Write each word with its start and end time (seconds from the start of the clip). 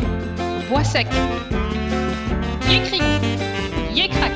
voix 0.00 0.84
sec. 0.84 1.06
Yécri, 2.68 3.00
yécrac. 3.94 4.32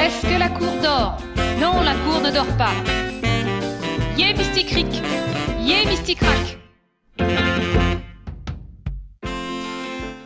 Est-ce 0.00 0.22
que 0.22 0.38
la 0.38 0.48
cour 0.48 0.72
dort? 0.82 1.18
Non, 1.60 1.80
la 1.80 1.94
cour 1.94 2.20
ne 2.22 2.30
dort 2.30 2.56
pas. 2.56 2.72
Yé 4.16 4.34
mysticric, 4.34 5.02
yé 5.60 5.86
mysticrac. 5.86 6.58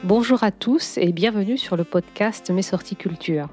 Bonjour 0.05 0.43
à 0.43 0.50
tous 0.50 0.98
et 0.98 1.12
bienvenue 1.12 1.59
sur 1.59 1.77
le 1.77 1.84
podcast 1.84 2.50
Mes 2.50 2.62
sorties 2.62 2.96
culture. 2.96 3.48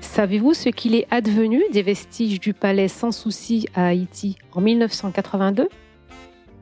Savez-vous 0.00 0.54
ce 0.54 0.68
qu'il 0.68 0.94
est 0.94 1.06
advenu 1.10 1.62
des 1.72 1.82
vestiges 1.82 2.40
du 2.40 2.52
palais 2.52 2.88
sans 2.88 3.12
souci 3.12 3.68
à 3.74 3.86
Haïti 3.86 4.36
en 4.52 4.60
1982 4.60 5.68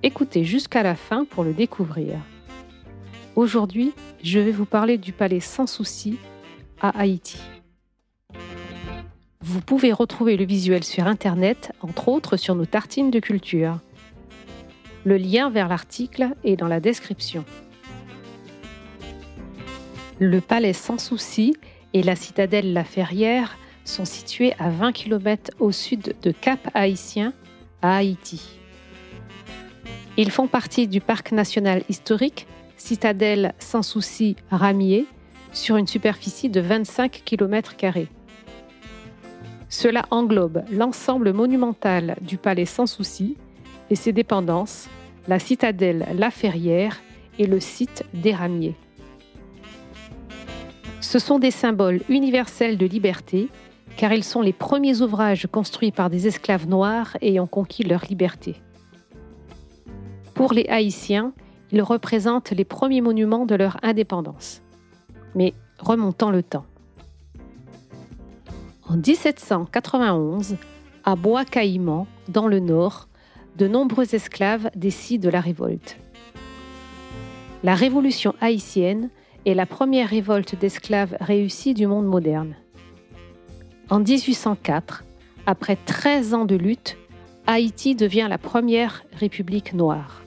Écoutez 0.05 0.45
jusqu'à 0.45 0.85
la 0.85 0.95
fin 0.95 1.25
pour 1.25 1.43
le 1.43 1.53
découvrir. 1.53 2.21
Aujourd'hui, 3.35 3.93
je 4.23 4.39
vais 4.39 4.53
vous 4.53 4.65
parler 4.65 4.97
du 4.97 5.13
palais 5.13 5.41
sans 5.41 5.67
souci 5.67 6.19
à 6.81 6.97
Haïti. 7.01 7.39
Vous 9.41 9.61
pouvez 9.61 9.93
retrouver 9.93 10.37
le 10.37 10.45
visuel 10.45 10.85
sur 10.85 11.09
Internet, 11.09 11.73
entre 11.81 12.09
autres 12.09 12.37
sur 12.37 12.55
nos 12.55 12.65
tartines 12.65 13.11
de 13.11 13.19
culture. 13.19 13.81
Le 15.05 15.17
lien 15.17 15.51
vers 15.51 15.67
l'article 15.67 16.29
est 16.45 16.55
dans 16.55 16.69
la 16.69 16.79
description. 16.79 17.45
Le 20.21 20.41
palais 20.41 20.75
sans 20.75 20.99
souci 20.99 21.57
et 21.93 22.05
la 22.05 22.15
citadelle 22.15 22.73
La 22.73 22.85
Ferrière 22.85 23.59
sont 23.85 24.05
situés 24.05 24.53
à 24.61 24.71
20 24.71 24.93
km 24.93 25.51
au 25.59 25.73
sud 25.73 26.15
de 26.23 26.31
Cap 26.31 26.71
Haïtien, 26.75 27.33
à 27.83 27.97
Haïti. 27.97 28.59
Ils 30.21 30.33
font 30.33 30.49
partie 30.49 30.89
du 30.89 31.01
parc 31.01 31.31
national 31.31 31.85
historique 31.89 32.49
Citadelle 32.77 33.55
sans 33.61 33.83
souci 33.83 34.35
Ramier 34.51 35.07
sur 35.53 35.77
une 35.77 35.87
superficie 35.87 36.49
de 36.49 36.61
25 36.61 37.23
km. 37.25 37.77
Cela 39.69 40.07
englobe 40.11 40.65
l'ensemble 40.73 41.33
monumental 41.33 42.17
du 42.21 42.37
palais 42.37 42.65
sans 42.65 42.87
souci 42.87 43.37
et 43.91 43.95
ses 43.95 44.13
dépendances, 44.13 44.89
la 45.29 45.39
citadelle 45.39 46.09
La 46.17 46.33
Ferrière 46.33 47.01
et 47.39 47.47
le 47.47 47.61
site 47.61 48.05
des 48.13 48.35
Ramiers. 48.35 48.75
Ce 51.01 51.21
sont 51.21 51.39
des 51.39 51.53
symboles 51.53 52.01
universels 52.09 52.77
de 52.77 52.87
liberté 52.87 53.49
car 53.97 54.13
ils 54.13 54.25
sont 54.25 54.43
les 54.43 54.53
premiers 54.53 55.01
ouvrages 55.01 55.47
construits 55.47 55.93
par 55.93 56.11
des 56.11 56.27
esclaves 56.27 56.69
noirs 56.69 57.17
ayant 57.21 57.47
conquis 57.47 57.85
leur 57.85 58.05
liberté. 58.07 58.57
Pour 60.39 60.53
les 60.53 60.67
Haïtiens, 60.69 61.33
ils 61.73 61.83
représentent 61.83 62.53
les 62.53 62.65
premiers 62.65 63.01
monuments 63.01 63.45
de 63.45 63.57
leur 63.57 63.77
indépendance. 63.83 64.63
Mais 65.35 65.53
remontons 65.81 66.31
le 66.31 66.45
temps. 66.45 66.65
En 68.89 68.95
1791, 68.99 70.55
à 71.03 71.17
Bois-Caïman, 71.17 72.07
dans 72.29 72.47
le 72.47 72.61
nord, 72.61 73.09
de 73.57 73.67
nombreux 73.67 74.15
esclaves 74.15 74.71
décident 74.77 75.25
de 75.25 75.29
la 75.29 75.41
révolte. 75.41 75.99
La 77.65 77.75
révolution 77.75 78.33
haïtienne 78.41 79.11
est 79.45 79.55
la 79.55 79.67
première 79.67 80.09
révolte 80.09 80.57
d'esclaves 80.57 81.17
réussie 81.21 81.75
du 81.75 81.89
monde 81.89 82.07
moderne. 82.07 82.55
En 83.91 83.99
1804, 83.99 85.03
après 85.47 85.77
13 85.85 86.33
ans 86.33 86.45
de 86.45 86.55
lutte, 86.55 86.97
Haïti 87.49 87.97
devient 87.97 88.29
la 88.31 88.39
première 88.39 89.03
république 89.19 89.73
noire 89.73 90.23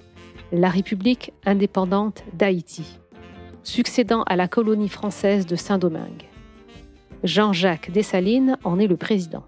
la 0.52 0.70
République 0.70 1.34
indépendante 1.46 2.24
d'Haïti, 2.34 3.00
succédant 3.64 4.24
à 4.24 4.36
la 4.36 4.48
colonie 4.48 4.90
française 4.90 5.46
de 5.46 5.56
Saint-Domingue. 5.56 6.28
Jean-Jacques 7.24 7.92
Dessalines 7.92 8.58
en 8.64 8.80
est 8.80 8.88
le 8.88 8.98
président. 8.98 9.44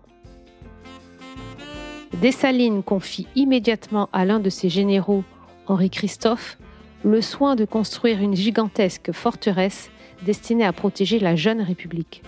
Dessalines 2.22 2.84
confie 2.84 3.28
immédiatement 3.36 4.08
à 4.14 4.24
l'un 4.26 4.40
de 4.40 4.50
ses 4.50 4.70
généraux, 4.70 5.24
Henri 5.68 5.90
Christophe, 5.90 6.58
le 7.04 7.22
soin 7.22 7.56
de 7.56 7.66
construire 7.66 8.22
une 8.22 8.36
gigantesque 8.36 9.12
forteresse 9.12 9.90
destinée 10.26 10.66
à 10.66 10.72
protéger 10.72 11.20
la 11.20 11.36
jeune 11.36 11.62
République. 11.62 12.24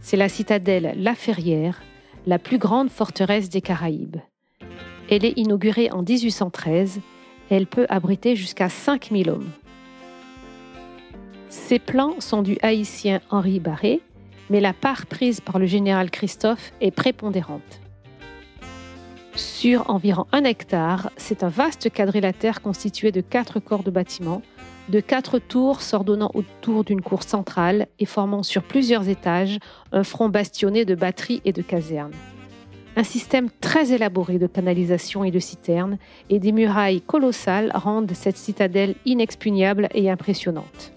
C'est 0.00 0.16
la 0.16 0.28
citadelle 0.28 0.94
La 0.96 1.14
Ferrière, 1.14 1.82
la 2.26 2.38
plus 2.38 2.58
grande 2.58 2.90
forteresse 2.90 3.48
des 3.48 3.62
Caraïbes. 3.62 4.18
Elle 5.10 5.24
est 5.24 5.36
inaugurée 5.36 5.90
en 5.90 6.02
1813 6.02 7.00
elle 7.50 7.66
peut 7.66 7.86
abriter 7.88 8.36
jusqu'à 8.36 8.68
5000 8.68 9.30
hommes. 9.30 9.50
Ces 11.48 11.78
plans 11.78 12.20
sont 12.20 12.42
du 12.42 12.58
haïtien 12.62 13.20
Henri 13.30 13.60
Barré, 13.60 14.00
mais 14.50 14.60
la 14.60 14.72
part 14.72 15.06
prise 15.06 15.40
par 15.40 15.58
le 15.58 15.66
général 15.66 16.10
Christophe 16.10 16.72
est 16.80 16.90
prépondérante. 16.90 17.80
Sur 19.34 19.88
environ 19.88 20.26
un 20.32 20.44
hectare, 20.44 21.10
c'est 21.16 21.44
un 21.44 21.48
vaste 21.48 21.90
quadrilatère 21.90 22.60
constitué 22.60 23.12
de 23.12 23.20
quatre 23.20 23.60
corps 23.60 23.84
de 23.84 23.90
bâtiments, 23.90 24.42
de 24.88 25.00
quatre 25.00 25.38
tours 25.38 25.80
s'ordonnant 25.80 26.30
autour 26.34 26.82
d'une 26.84 27.02
cour 27.02 27.22
centrale 27.22 27.86
et 27.98 28.06
formant 28.06 28.42
sur 28.42 28.62
plusieurs 28.62 29.08
étages 29.08 29.58
un 29.92 30.02
front 30.02 30.28
bastionné 30.28 30.84
de 30.84 30.94
batteries 30.94 31.42
et 31.44 31.52
de 31.52 31.62
casernes 31.62 32.14
un 32.98 33.04
système 33.04 33.48
très 33.60 33.92
élaboré 33.92 34.40
de 34.40 34.48
canalisation 34.48 35.22
et 35.22 35.30
de 35.30 35.38
citernes 35.38 35.98
et 36.30 36.40
des 36.40 36.50
murailles 36.50 37.00
colossales 37.00 37.70
rendent 37.72 38.10
cette 38.12 38.36
citadelle 38.36 38.96
inexpugnable 39.06 39.88
et 39.94 40.10
impressionnante. 40.10 40.92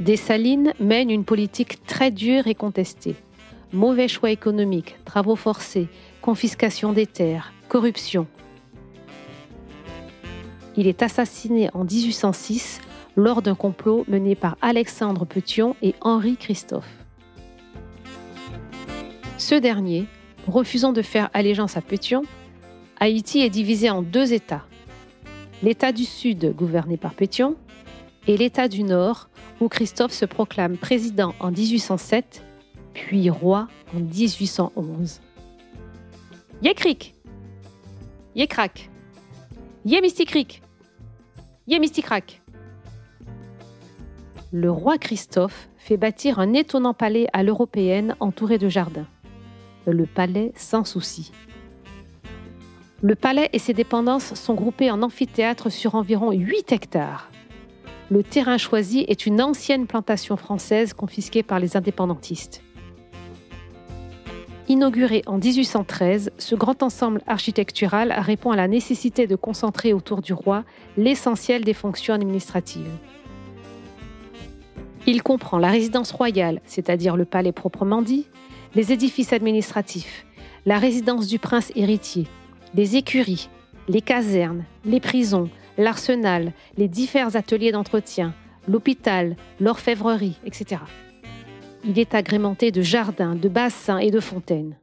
Dessalines 0.00 0.74
mène 0.80 1.10
une 1.10 1.24
politique 1.24 1.82
très 1.86 2.10
dure 2.10 2.46
et 2.46 2.54
contestée. 2.54 3.16
Mauvais 3.72 4.06
choix 4.06 4.30
économiques, 4.30 4.96
travaux 5.06 5.36
forcés, 5.36 5.88
confiscation 6.20 6.92
des 6.92 7.06
terres, 7.06 7.54
corruption. 7.70 8.26
Il 10.76 10.88
est 10.88 11.02
assassiné 11.02 11.70
en 11.72 11.84
1806 11.84 12.82
lors 13.16 13.40
d'un 13.40 13.54
complot 13.54 14.04
mené 14.08 14.34
par 14.34 14.58
Alexandre 14.60 15.24
Petion 15.24 15.74
et 15.80 15.94
Henri 16.02 16.36
Christophe. 16.36 17.01
Ce 19.42 19.56
dernier, 19.56 20.06
refusant 20.46 20.92
de 20.92 21.02
faire 21.02 21.28
allégeance 21.34 21.76
à 21.76 21.80
Pétion, 21.80 22.22
Haïti 23.00 23.40
est 23.40 23.50
divisé 23.50 23.90
en 23.90 24.00
deux 24.00 24.32
États. 24.32 24.64
L'État 25.64 25.90
du 25.90 26.04
Sud, 26.04 26.54
gouverné 26.54 26.96
par 26.96 27.12
Pétion, 27.12 27.56
et 28.28 28.36
l'État 28.36 28.68
du 28.68 28.84
Nord, 28.84 29.28
où 29.60 29.66
Christophe 29.66 30.12
se 30.12 30.26
proclame 30.26 30.76
président 30.76 31.34
en 31.40 31.50
1807, 31.50 32.44
puis 32.94 33.30
roi 33.30 33.66
en 33.92 33.98
1811. 33.98 35.20
Yécric 36.62 37.16
Yécrac 38.36 38.90
Yémysticric 39.84 40.62
Yémysticrac 41.66 42.42
Le 44.52 44.70
roi 44.70 44.98
Christophe 44.98 45.68
fait 45.78 45.96
bâtir 45.96 46.38
un 46.38 46.52
étonnant 46.52 46.94
palais 46.94 47.26
à 47.32 47.42
l'européenne 47.42 48.14
entouré 48.20 48.58
de 48.58 48.68
jardins 48.68 49.08
le 49.86 50.06
palais 50.06 50.52
sans 50.56 50.84
souci. 50.84 51.32
Le 53.00 53.16
palais 53.16 53.50
et 53.52 53.58
ses 53.58 53.74
dépendances 53.74 54.34
sont 54.34 54.54
groupés 54.54 54.90
en 54.90 55.02
amphithéâtre 55.02 55.72
sur 55.72 55.96
environ 55.96 56.30
8 56.30 56.70
hectares. 56.70 57.30
Le 58.10 58.22
terrain 58.22 58.58
choisi 58.58 59.04
est 59.08 59.26
une 59.26 59.42
ancienne 59.42 59.86
plantation 59.86 60.36
française 60.36 60.92
confisquée 60.92 61.42
par 61.42 61.58
les 61.58 61.76
indépendantistes. 61.76 62.62
Inauguré 64.68 65.22
en 65.26 65.38
1813, 65.38 66.30
ce 66.38 66.54
grand 66.54 66.82
ensemble 66.82 67.22
architectural 67.26 68.14
répond 68.16 68.52
à 68.52 68.56
la 68.56 68.68
nécessité 68.68 69.26
de 69.26 69.34
concentrer 69.34 69.92
autour 69.92 70.22
du 70.22 70.32
roi 70.32 70.64
l'essentiel 70.96 71.64
des 71.64 71.74
fonctions 71.74 72.14
administratives. 72.14 72.88
Il 75.06 75.22
comprend 75.24 75.58
la 75.58 75.70
résidence 75.70 76.12
royale, 76.12 76.60
c'est-à-dire 76.64 77.16
le 77.16 77.24
palais 77.24 77.50
proprement 77.50 78.02
dit, 78.02 78.26
les 78.76 78.92
édifices 78.92 79.32
administratifs, 79.32 80.24
la 80.64 80.78
résidence 80.78 81.26
du 81.26 81.40
prince 81.40 81.72
héritier, 81.74 82.28
les 82.74 82.96
écuries, 82.96 83.48
les 83.88 84.00
casernes, 84.00 84.64
les 84.84 85.00
prisons, 85.00 85.50
l'arsenal, 85.76 86.52
les 86.76 86.86
divers 86.86 87.34
ateliers 87.34 87.72
d'entretien, 87.72 88.32
l'hôpital, 88.68 89.36
l'orfèvrerie, 89.58 90.38
etc. 90.44 90.80
Il 91.84 91.98
est 91.98 92.14
agrémenté 92.14 92.70
de 92.70 92.80
jardins, 92.80 93.34
de 93.34 93.48
bassins 93.48 93.98
et 93.98 94.12
de 94.12 94.20
fontaines. 94.20 94.76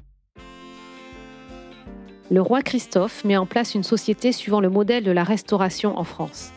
Le 2.30 2.42
roi 2.42 2.62
Christophe 2.62 3.24
met 3.24 3.38
en 3.38 3.45
place 3.45 3.74
une 3.74 3.83
société 3.83 4.33
suivant 4.33 4.60
le 4.60 4.69
modèle 4.69 5.06
de 5.06 5.12
la 5.12 5.24
restauration 5.24 5.98
en 5.98 6.04
France. 6.04 6.51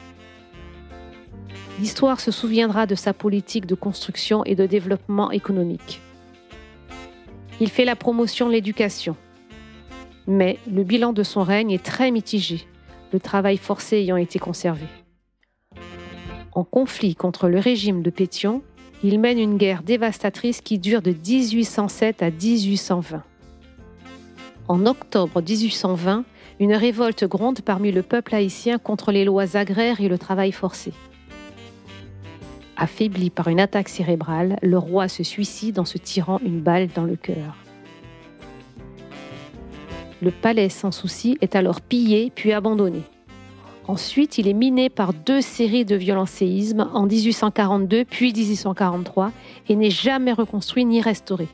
L'histoire 1.83 2.21
se 2.21 2.31
souviendra 2.31 2.87
de 2.87 2.95
sa 2.95 3.13
politique 3.13 3.67
de 3.67 3.75
construction 3.75 4.45
et 4.45 4.55
de 4.55 4.67
développement 4.67 5.33
économique. 5.33 6.01
Il 7.59 7.69
fait 7.71 7.85
la 7.85 7.97
promotion 7.97 8.47
de 8.47 8.53
l'éducation. 8.53 9.17
Mais 10.29 10.61
le 10.71 10.85
bilan 10.85 11.13
de 11.13 11.25
son 11.25 11.43
règne 11.43 11.73
est 11.73 11.83
très 11.83 12.13
mitigé, 12.13 12.69
le 13.13 13.19
travail 13.19 13.57
forcé 13.57 13.97
ayant 13.97 14.17
été 14.17 14.39
conservé. 14.39 14.87
En 16.53 16.63
conflit 16.63 17.17
contre 17.17 17.49
le 17.49 17.59
régime 17.59 18.05
de 18.05 18.11
Pétion, 18.11 18.63
il 19.03 19.19
mène 19.19 19.41
une 19.41 19.57
guerre 19.57 19.83
dévastatrice 19.83 20.61
qui 20.61 20.79
dure 20.79 21.03
de 21.03 21.11
1807 21.11 22.23
à 22.23 22.31
1820. 22.31 23.25
En 24.69 24.87
octobre 24.87 25.43
1820, 25.43 26.25
une 26.61 26.75
révolte 26.75 27.25
gronde 27.25 27.61
parmi 27.63 27.91
le 27.91 28.05
peuple 28.05 28.37
haïtien 28.37 28.79
contre 28.79 29.11
les 29.11 29.25
lois 29.25 29.57
agraires 29.57 30.01
et 30.01 30.09
le 30.09 30.17
travail 30.17 30.53
forcé. 30.53 30.93
Affaibli 32.83 33.31
par 33.31 33.47
une 33.47 33.61
attaque 33.61 33.89
cérébrale, 33.89 34.59
le 34.61 34.77
roi 34.77 35.07
se 35.07 35.23
suicide 35.23 35.79
en 35.79 35.85
se 35.85 35.99
tirant 35.99 36.41
une 36.45 36.59
balle 36.59 36.89
dans 36.89 37.05
le 37.05 37.15
cœur. 37.15 37.55
Le 40.21 40.33
palais 40.33 40.69
sans 40.69 40.91
souci 40.91 41.39
est 41.41 41.55
alors 41.55 41.81
pillé 41.81 42.33
puis 42.35 42.53
abandonné. 42.53 43.03
Ensuite, 43.87 44.37
il 44.39 44.49
est 44.49 44.53
miné 44.53 44.91
par 44.91 45.15
deux 45.15 45.41
séries 45.41 45.85
de 45.85 45.95
violents 45.95 46.27
séismes 46.27 46.89
en 46.93 47.07
1842 47.07 48.05
puis 48.05 48.33
1843 48.33 49.31
et 49.69 49.77
n'est 49.77 49.91
jamais 49.91 50.33
reconstruit 50.33 50.85
ni 50.85 51.01
restauré. 51.01 51.47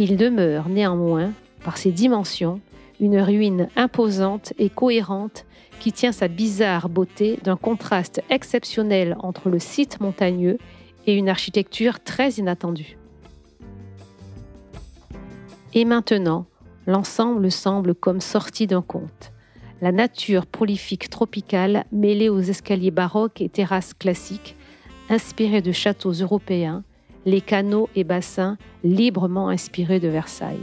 Il 0.00 0.16
demeure 0.16 0.68
néanmoins, 0.68 1.30
par 1.62 1.76
ses 1.76 1.92
dimensions, 1.92 2.60
une 3.00 3.20
ruine 3.20 3.68
imposante 3.76 4.52
et 4.58 4.70
cohérente 4.70 5.46
qui 5.80 5.92
tient 5.92 6.12
sa 6.12 6.28
bizarre 6.28 6.88
beauté 6.88 7.38
d'un 7.42 7.56
contraste 7.56 8.22
exceptionnel 8.30 9.16
entre 9.20 9.48
le 9.48 9.58
site 9.58 10.00
montagneux 10.00 10.58
et 11.06 11.14
une 11.14 11.28
architecture 11.28 12.00
très 12.00 12.30
inattendue. 12.32 12.96
Et 15.74 15.84
maintenant, 15.84 16.46
l'ensemble 16.86 17.50
semble 17.50 17.94
comme 17.94 18.20
sorti 18.20 18.66
d'un 18.66 18.82
conte. 18.82 19.32
La 19.82 19.92
nature 19.92 20.46
prolifique 20.46 21.10
tropicale 21.10 21.84
mêlée 21.92 22.28
aux 22.28 22.40
escaliers 22.40 22.92
baroques 22.92 23.40
et 23.40 23.48
terrasses 23.48 23.92
classiques, 23.92 24.56
inspirées 25.10 25.62
de 25.62 25.72
châteaux 25.72 26.12
européens, 26.12 26.84
les 27.26 27.40
canaux 27.40 27.88
et 27.96 28.04
bassins 28.04 28.56
librement 28.82 29.48
inspirés 29.48 30.00
de 30.00 30.08
Versailles. 30.08 30.56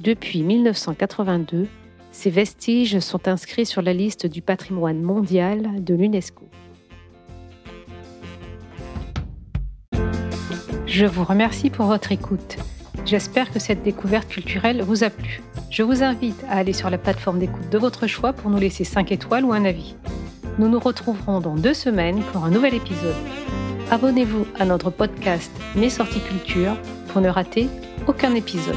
Depuis 0.00 0.42
1982, 0.42 1.66
ces 2.12 2.30
vestiges 2.30 3.00
sont 3.00 3.26
inscrits 3.26 3.66
sur 3.66 3.82
la 3.82 3.92
liste 3.92 4.26
du 4.26 4.42
patrimoine 4.42 5.02
mondial 5.02 5.82
de 5.84 5.94
l'UNESCO. 5.94 6.48
Je 10.86 11.04
vous 11.04 11.24
remercie 11.24 11.68
pour 11.70 11.86
votre 11.86 12.12
écoute. 12.12 12.56
J'espère 13.04 13.52
que 13.52 13.58
cette 13.58 13.82
découverte 13.82 14.28
culturelle 14.28 14.82
vous 14.82 15.02
a 15.02 15.10
plu. 15.10 15.42
Je 15.70 15.82
vous 15.82 16.02
invite 16.02 16.44
à 16.48 16.58
aller 16.58 16.72
sur 16.72 16.90
la 16.90 16.98
plateforme 16.98 17.40
d'écoute 17.40 17.68
de 17.68 17.78
votre 17.78 18.06
choix 18.06 18.32
pour 18.32 18.50
nous 18.50 18.58
laisser 18.58 18.84
5 18.84 19.10
étoiles 19.10 19.44
ou 19.44 19.52
un 19.52 19.64
avis. 19.64 19.96
Nous 20.58 20.68
nous 20.68 20.80
retrouverons 20.80 21.40
dans 21.40 21.56
deux 21.56 21.74
semaines 21.74 22.22
pour 22.32 22.44
un 22.44 22.50
nouvel 22.50 22.74
épisode. 22.74 23.16
Abonnez-vous 23.90 24.46
à 24.58 24.64
notre 24.64 24.90
podcast 24.90 25.50
Mes 25.74 25.90
sorties 25.90 26.20
culture 26.20 26.76
pour 27.08 27.20
ne 27.20 27.28
rater 27.28 27.68
aucun 28.06 28.34
épisode. 28.34 28.76